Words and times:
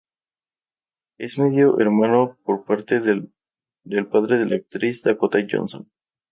Es 1.19 1.37
medio-hermano 1.37 2.35
por 2.43 2.65
parte 2.65 2.99
de 3.01 3.29
padre 4.05 4.37
de 4.39 4.47
la 4.47 4.55
actriz 4.55 5.03
Dakota 5.03 5.37
Johnson. 5.47 5.91